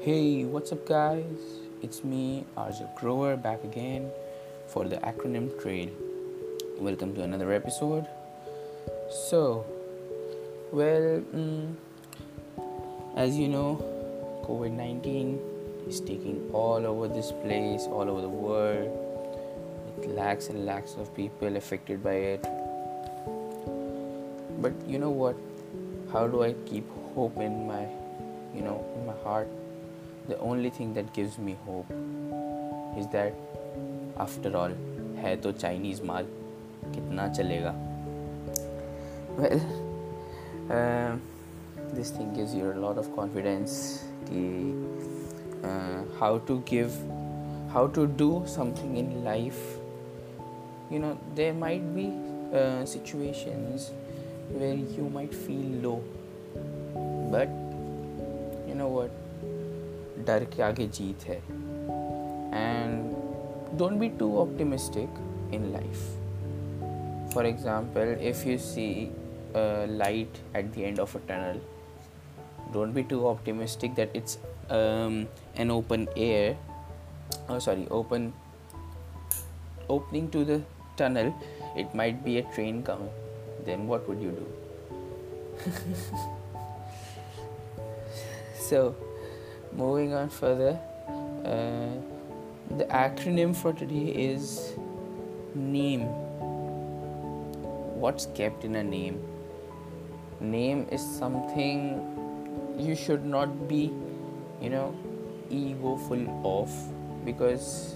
[0.00, 1.24] Hey, what's up, guys?
[1.82, 4.12] It's me, Arjun Grover, back again
[4.68, 5.88] for the acronym trail.
[6.78, 8.06] Welcome to another episode.
[9.10, 9.66] So,
[10.70, 11.74] well, mm,
[13.16, 13.82] as you know,
[14.46, 15.40] COVID 19
[15.88, 18.88] is taking all over this place, all over the world,
[19.96, 22.42] with lakhs and lakhs of people affected by it.
[24.62, 25.34] But you know what?
[26.12, 27.82] How do I keep hope in my,
[28.54, 29.48] you know, in my heart?
[30.27, 31.91] The only thing that gives me hope
[32.97, 33.33] is that
[34.17, 34.71] after all
[35.23, 36.25] है तो Chinese माल
[36.95, 37.73] कितना चलेगा
[39.37, 39.61] well
[40.69, 41.15] uh,
[41.93, 43.77] this thing gives you a lot of confidence
[44.29, 44.43] कि
[45.69, 46.99] uh, how to give
[47.73, 49.63] how to do something in life
[50.91, 52.05] you know there might be
[52.53, 53.89] uh, situations
[54.51, 55.97] where you might feel low
[57.31, 57.49] but
[58.67, 59.09] you know what
[60.28, 61.38] डर के आगे जीत है।
[62.54, 65.18] And don't be too optimistic
[65.54, 68.88] in life for example if you see
[69.56, 71.60] light at the end of a tunnel
[72.72, 74.38] don't be too optimistic that it's
[75.60, 78.32] an open air sorry open
[79.90, 80.62] opening to the
[80.98, 81.32] tunnel
[81.78, 83.06] it might be a train come
[83.66, 84.46] then what would you do
[88.68, 89.07] so
[89.72, 90.78] moving on further
[91.44, 91.88] uh,
[92.76, 94.74] the acronym for today is
[95.54, 96.02] name
[98.04, 99.20] what's kept in a name
[100.40, 101.80] name is something
[102.78, 103.92] you should not be
[104.60, 104.94] you know
[105.50, 106.70] egoful of
[107.24, 107.94] because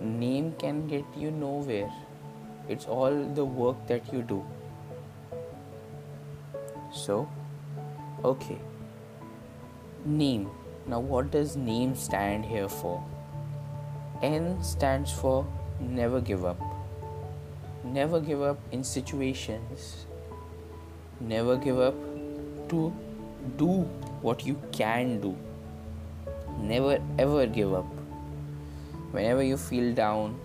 [0.00, 1.90] name can get you nowhere.
[2.68, 4.44] It's all the work that you do.
[6.92, 7.28] So
[8.24, 8.58] okay
[10.04, 10.50] name
[10.90, 13.02] now, what does name stand here for?
[14.22, 15.46] N stands for
[15.78, 16.58] never give up.
[17.84, 20.06] Never give up in situations.
[21.20, 21.94] Never give up
[22.70, 22.92] to
[23.56, 23.82] do
[24.22, 25.36] what you can do.
[26.58, 27.86] Never ever give up.
[29.12, 30.38] Whenever you feel down,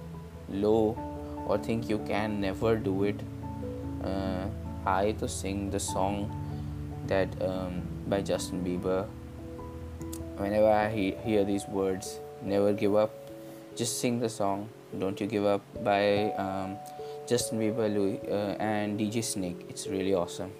[0.50, 0.96] low,
[1.48, 3.20] or think you can never do it,
[4.04, 4.46] uh,
[4.86, 6.30] I to sing the song
[7.08, 9.08] that um, by Justin Bieber
[10.38, 13.12] whenever I he- hear these words, never give up,
[13.76, 16.78] just sing the song Don't You Give Up by um,
[17.28, 19.66] Justin Bieber Louis, uh, and DJ Snake.
[19.70, 20.52] It's really awesome.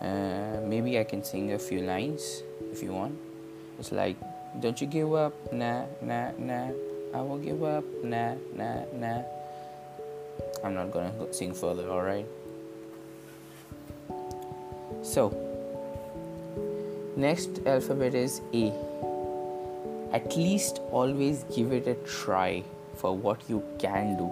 [0.00, 3.16] Uh, maybe I can sing a few lines if you want.
[3.78, 4.16] It's like,
[4.60, 6.70] Don't you give up, nah, nah, nah.
[7.14, 9.22] I won't give up, nah, nah, nah.
[10.64, 12.26] I'm not gonna sing further, alright?
[15.02, 15.45] So,
[17.16, 18.70] Next alphabet is A.
[20.12, 22.62] At least always give it a try
[22.94, 24.26] for what you can do.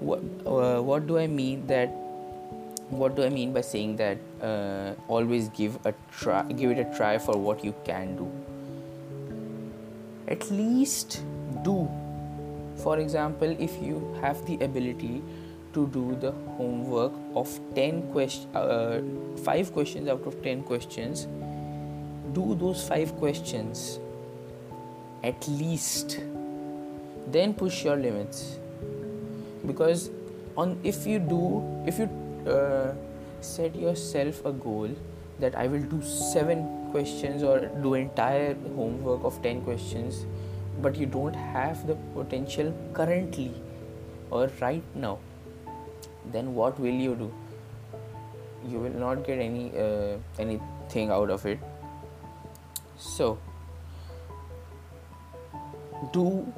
[0.00, 1.88] What, uh, what do I mean that?
[2.90, 4.18] What do I mean by saying that?
[4.42, 8.30] Uh, always give a try, give it a try for what you can do.
[10.28, 11.22] At least
[11.64, 11.88] do.
[12.76, 15.22] For example, if you have the ability
[15.72, 17.12] to do the homework
[17.42, 19.02] of 10 questions uh,
[19.44, 21.26] 5 questions out of 10 questions
[22.38, 24.00] do those 5 questions
[25.22, 26.18] at least
[27.26, 28.58] then push your limits.
[29.66, 30.10] Because
[30.56, 32.08] on if you do if you
[32.50, 32.94] uh,
[33.40, 34.88] set yourself a goal
[35.38, 40.24] that i will do 7 questions or do entire homework of 10 questions
[40.80, 43.52] but you don't have the potential currently
[44.30, 45.18] or right now
[46.32, 47.32] then what will you do?
[48.68, 51.58] You will not get any uh, anything out of it.
[52.98, 53.38] So
[56.12, 56.52] do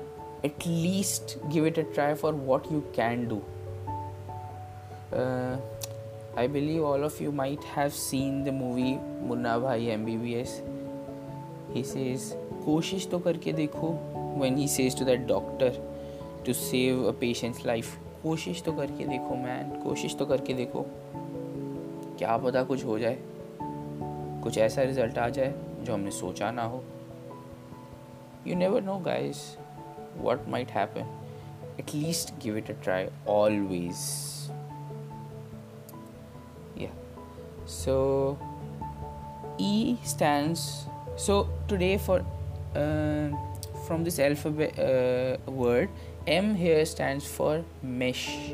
[0.45, 3.43] at least give it a try for what you can do.
[5.13, 5.57] Uh,
[6.37, 8.99] i believe all of you might have seen the movie
[9.29, 10.51] munna bhai mbbs
[11.77, 12.27] he says
[12.67, 13.91] koshish to karke dekho
[14.43, 15.73] when he says to that doctor
[16.45, 17.99] to save a patient's life.
[18.23, 20.85] कोशिश तो करके देखो man कोशिश तो करके देखो।
[22.19, 23.19] क्या पता कुछ हो जाए।
[24.43, 26.83] कुछ ऐसा रिज़ल्ट आ जाए जो हमने सोचा ना हो।
[28.47, 29.39] You never know guys
[30.23, 31.15] what might happen
[31.81, 33.97] at least give it a try always
[36.79, 36.91] yeah
[37.69, 37.97] so
[39.61, 40.57] E stand
[41.19, 42.23] so today for
[43.87, 45.91] from this elf word
[46.29, 48.53] M here stands for mesh.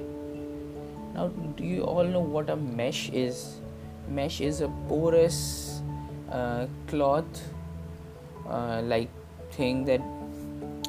[1.15, 3.61] Now, do you all know what a mesh is?
[4.09, 5.83] Mesh is a porous
[6.31, 7.43] uh, cloth
[8.49, 9.09] uh, like
[9.51, 10.01] thing that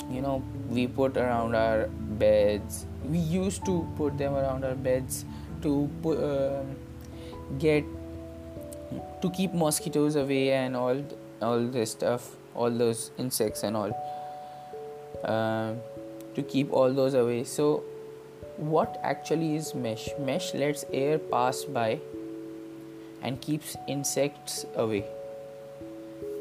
[0.09, 1.87] you know we put around our
[2.19, 5.25] beds we used to put them around our beds
[5.61, 6.63] to uh,
[7.57, 7.83] get
[9.21, 11.03] to keep mosquitoes away and all
[11.41, 13.91] all this stuff all those insects and all
[15.23, 15.73] uh,
[16.35, 17.43] to keep all those away.
[17.43, 17.83] So
[18.57, 20.09] what actually is mesh?
[20.19, 21.99] Mesh lets air pass by
[23.21, 25.05] and keeps insects away.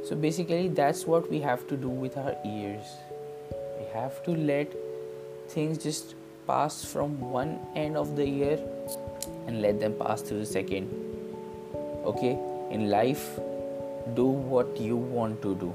[0.04, 2.84] So basically that's what we have to do with our ears.
[3.78, 4.72] We have to let
[5.48, 6.14] things just
[6.46, 8.58] pass from one end of the ear
[9.46, 10.90] and let them pass to the second.
[12.04, 12.38] Okay?
[12.70, 13.38] In life
[14.14, 15.74] do what you want to do.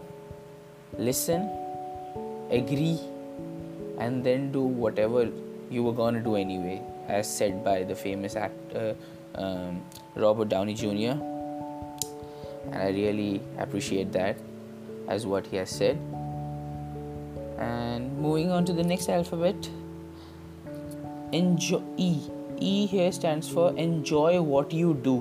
[0.97, 1.49] Listen
[2.51, 2.99] agree
[3.99, 5.29] and then do whatever
[5.69, 8.95] you were gonna do anyway as said by the famous actor
[9.35, 9.81] um,
[10.15, 11.17] robert downey jr
[12.71, 14.37] and i really appreciate that
[15.09, 15.97] as what he has said.
[17.57, 19.69] And moving on to the next alphabet.
[21.31, 22.11] Enjoy e.
[22.57, 25.15] E here stands for enjoy what you do.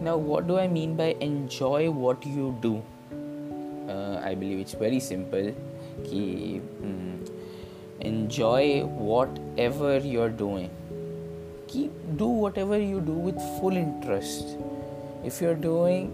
[0.00, 2.82] Now what do i mean by enjoy what you do?
[3.92, 5.46] Uh, i believe it's very simple
[6.06, 7.30] Mm,
[8.00, 10.70] enjoy whatever you're doing.
[11.70, 14.56] keep do whatever you do with full interest.
[15.30, 16.12] If you're doing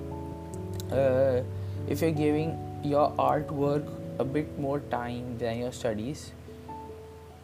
[0.91, 1.43] uh,
[1.89, 3.87] if you're giving your artwork
[4.19, 6.33] a bit more time than your studies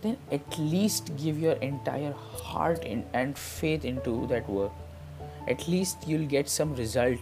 [0.02, 4.72] then at least give your entire heart and faith into that work.
[5.48, 7.19] At least you'll get some result.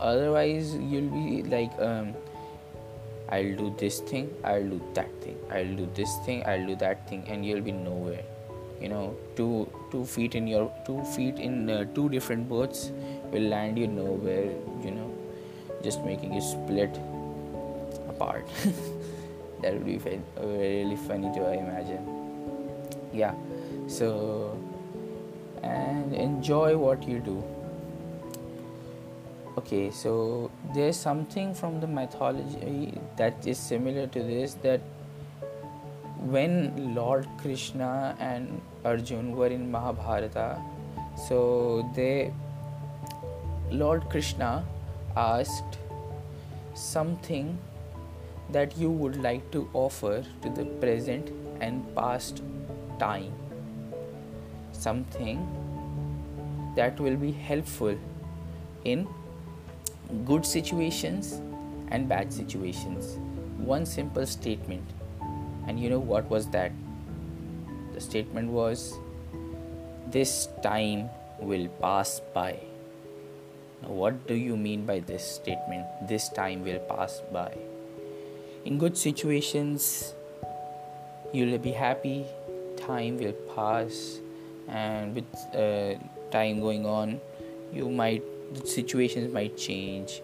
[0.00, 2.14] Otherwise you'll be like um,
[3.30, 7.08] i'll do this thing i'll do that thing i'll do this thing i'll do that
[7.08, 8.22] thing and you'll be nowhere.
[8.80, 12.92] You know two two feet in your two feet in uh, two different boats
[13.30, 14.50] will land you nowhere
[14.82, 15.12] you know
[15.82, 16.98] just making you split
[18.08, 18.48] apart.
[19.62, 22.06] That would be fun, really funny to imagine.
[23.12, 23.34] Yeah
[23.90, 24.56] so
[25.62, 27.42] and enjoy what you do
[29.60, 34.80] okay so there's something from the mythology that is similar to this that
[36.36, 36.54] when
[36.94, 40.48] lord krishna and arjun were in mahabharata
[41.28, 41.40] so
[41.94, 42.32] they
[43.84, 44.52] lord krishna
[45.16, 45.78] asked
[46.74, 47.58] something
[48.52, 51.30] that you would like to offer to the present
[51.60, 52.42] and past
[52.98, 53.32] time.
[54.72, 55.46] Something
[56.76, 57.96] that will be helpful
[58.84, 59.06] in
[60.24, 61.40] good situations
[61.88, 63.18] and bad situations.
[63.58, 64.88] One simple statement.
[65.66, 66.72] And you know what was that?
[67.94, 68.94] The statement was
[70.10, 71.08] This time
[71.38, 72.58] will pass by.
[73.82, 75.86] Now, what do you mean by this statement?
[76.08, 77.52] This time will pass by
[78.64, 80.14] in good situations
[81.32, 82.26] you'll be happy
[82.76, 84.20] time will pass
[84.68, 85.24] and with
[85.54, 85.94] uh,
[86.30, 87.18] time going on
[87.72, 88.22] you might
[88.52, 90.22] the situations might change.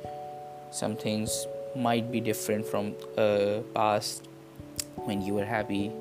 [0.71, 4.29] Some things might be different from uh, past.
[4.97, 5.93] When you were happy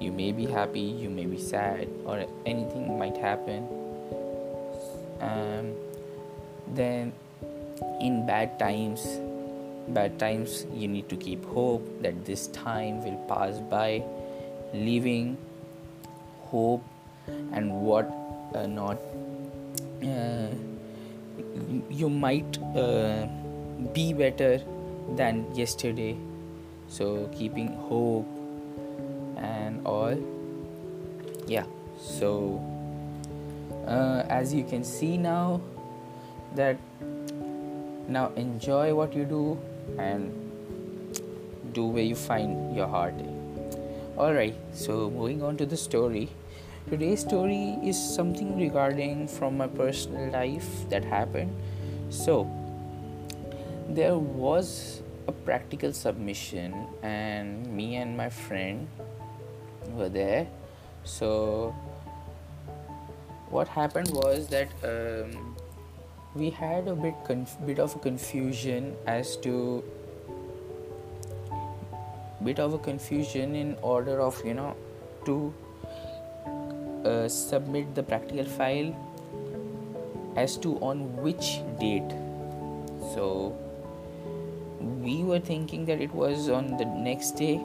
[0.00, 3.66] you may be happy you may be sad or anything might happen.
[5.20, 5.72] Um,
[6.74, 7.12] then
[8.00, 9.00] in bad times
[9.88, 14.02] bad times, you need to keep hope that this time will pass by,
[14.72, 15.36] leaving
[16.42, 16.82] hope
[17.52, 18.10] and what
[18.54, 18.98] uh, not.
[20.02, 20.48] Uh,
[21.90, 23.26] you might uh,
[23.92, 24.60] be better
[25.16, 26.16] than yesterday,
[26.88, 28.26] so keeping hope
[29.36, 30.18] and all.
[31.46, 31.64] Yeah,
[31.98, 32.62] so
[33.86, 35.60] uh, as you can see now,
[36.54, 36.78] that
[38.08, 39.58] now enjoy what you do
[39.98, 40.32] and
[41.72, 43.14] do where you find your heart.
[44.16, 46.28] Alright so moving on to the story
[46.88, 51.54] today's story is something regarding from my personal life that happened.
[52.10, 52.50] So
[53.88, 58.86] there was a practical submission and me and my friend
[59.92, 60.46] were there.
[61.04, 61.74] So
[63.48, 65.56] what happened was that um,
[66.34, 69.82] we had a bit conf- bit of a confusion as to
[72.42, 74.76] bit of a confusion in order of you know
[75.24, 75.54] to
[77.04, 78.94] uh, submit the practical file
[80.36, 82.10] as to on which date.
[83.14, 83.56] So
[84.80, 87.60] we were thinking that it was on the next day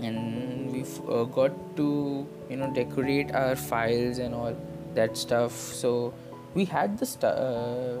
[0.00, 4.56] and we uh, got to you know decorate our files and all
[4.94, 5.52] that stuff.
[5.52, 6.12] So
[6.54, 7.98] we had the st- uh,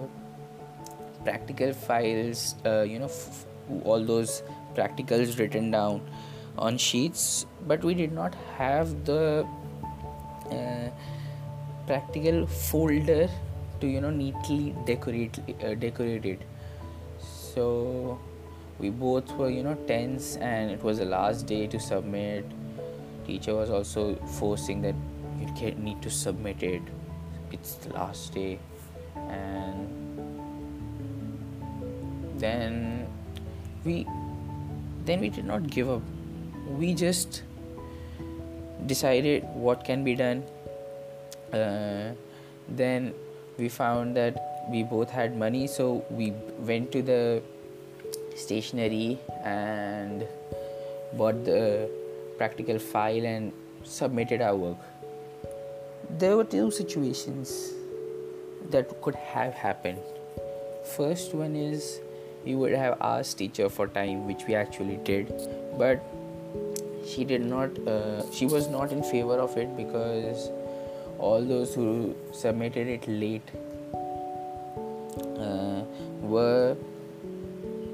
[1.24, 3.46] practical files uh, you know f-
[3.84, 4.42] all those
[4.74, 6.02] practicals written down
[6.58, 9.46] on sheets but we did not have the
[11.86, 13.28] practical folder
[13.80, 15.74] to you know neatly decorate uh,
[16.28, 16.42] it.
[17.20, 18.18] So
[18.78, 22.44] we both were you know tense and it was the last day to submit.
[23.26, 24.94] Teacher was also forcing that
[25.40, 26.82] you need to submit it.
[27.52, 28.58] It's the last day.
[29.16, 29.88] And
[32.38, 33.06] then
[33.84, 34.06] we
[35.04, 36.02] then we did not give up.
[36.78, 37.42] We just
[38.86, 40.42] decided what can be done
[41.52, 42.12] uh,
[42.68, 43.14] then
[43.58, 44.36] we found that
[44.70, 47.42] we both had money so we went to the
[48.36, 50.26] stationery and
[51.14, 51.90] bought the
[52.38, 53.52] practical file and
[53.84, 54.78] submitted our work.
[56.18, 57.72] There were two situations
[58.70, 59.98] that could have happened.
[60.96, 62.00] First one is
[62.44, 65.32] we would have asked teacher for time which we actually did
[65.78, 66.02] but
[67.06, 70.50] she did not uh, she was not in favor of it because
[71.22, 73.50] all those who submitted it late
[75.38, 75.82] uh,
[76.20, 76.76] were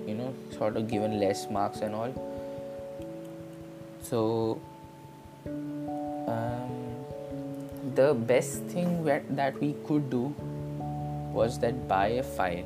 [0.07, 2.15] you know sort of given less marks and all.
[4.01, 4.61] So
[5.45, 6.71] um,
[7.95, 10.35] the best thing that we could do
[11.33, 12.65] was that buy a file.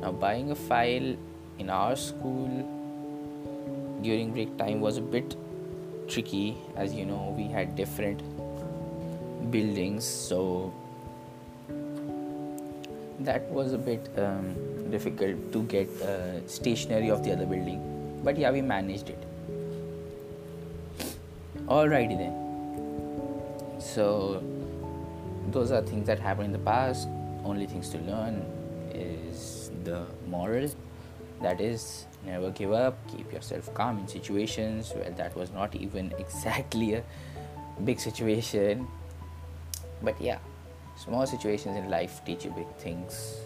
[0.00, 1.14] Now buying a file
[1.58, 2.50] in our school
[4.02, 5.36] during break time was a bit
[6.08, 6.56] tricky.
[6.74, 8.22] As you know we had different
[9.50, 10.72] buildings so
[13.20, 14.54] that was a bit um,
[14.90, 16.38] difficult to get uh,
[17.10, 17.88] of the other building
[18.22, 19.22] but yeah we managed it.
[21.66, 23.80] Alrighty then.
[23.80, 24.42] So
[25.50, 27.08] those are things that happened in the past.
[27.44, 28.44] Only things to learn
[28.92, 30.68] is the moral
[31.42, 32.96] that is never give up.
[33.08, 37.04] Keep yourself calm in situations well that was not even exactly a
[37.84, 38.86] big situation
[40.01, 40.39] but yeah
[40.95, 43.39] small situations in life teach you big things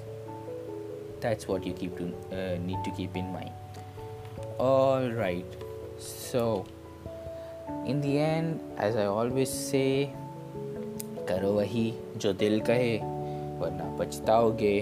[1.21, 3.51] that's what you keep to uh, need to keep in mind
[4.59, 5.45] all right
[5.97, 6.65] so
[7.85, 10.13] in the end as i always say
[11.29, 11.85] करो वही
[12.23, 12.93] जो दिल कहे
[13.59, 14.75] वरना पछताओगे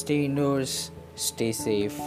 [0.00, 0.74] stay indoors
[1.28, 2.00] stay safe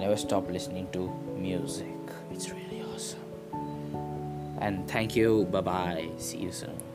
[0.00, 1.04] never stop listening to
[1.44, 6.87] music it's really awesome and thank you bye bye see you soon